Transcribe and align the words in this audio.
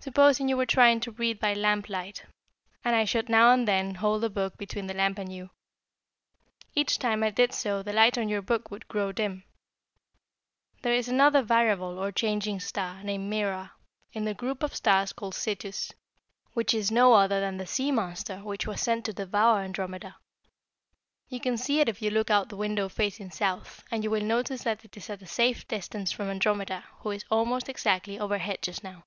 "Supposing 0.00 0.48
you 0.48 0.56
were 0.56 0.64
trying 0.64 1.00
to 1.00 1.10
read 1.10 1.40
by 1.40 1.54
lamplight, 1.54 2.24
and 2.84 2.94
I 2.94 3.04
should 3.04 3.28
now 3.28 3.50
and 3.50 3.66
then 3.66 3.96
hold 3.96 4.22
a 4.22 4.30
book 4.30 4.56
between 4.56 4.86
the 4.86 4.94
lamp 4.94 5.18
and 5.18 5.32
you. 5.32 5.50
Each 6.72 7.00
time 7.00 7.24
I 7.24 7.30
did 7.30 7.52
so 7.52 7.82
the 7.82 7.92
light 7.92 8.16
on 8.16 8.28
your 8.28 8.40
book 8.40 8.70
would 8.70 8.86
grow 8.86 9.10
dim. 9.10 9.42
There 10.82 10.94
is 10.94 11.08
another 11.08 11.42
variable 11.42 11.98
or 11.98 12.12
changing 12.12 12.60
star 12.60 13.02
named 13.02 13.28
Mira, 13.28 13.72
in 14.12 14.24
the 14.24 14.34
group 14.34 14.62
of 14.62 14.72
stars 14.76 15.12
called 15.12 15.34
Cetus, 15.34 15.92
which 16.52 16.72
is 16.72 16.92
no 16.92 17.14
other 17.14 17.40
than 17.40 17.56
the 17.56 17.66
sea 17.66 17.90
monster 17.90 18.36
which 18.44 18.68
was 18.68 18.80
sent 18.80 19.04
to 19.06 19.12
devour 19.12 19.62
Andromeda. 19.62 20.14
You 21.28 21.40
can 21.40 21.56
see 21.58 21.80
it 21.80 21.88
if 21.88 22.00
you 22.00 22.10
look 22.12 22.30
out 22.30 22.44
of 22.44 22.48
the 22.50 22.56
window 22.56 22.88
facing 22.88 23.32
south, 23.32 23.82
and 23.90 24.04
you 24.04 24.10
will 24.12 24.22
notice 24.22 24.62
that 24.62 24.84
it 24.84 24.96
is 24.96 25.10
at 25.10 25.22
a 25.22 25.26
safe 25.26 25.66
distance 25.66 26.12
from 26.12 26.28
Andromeda, 26.28 26.84
who 27.00 27.10
is 27.10 27.24
almost 27.32 27.68
exactly 27.68 28.20
overhead 28.20 28.62
just 28.62 28.84
now." 28.84 29.02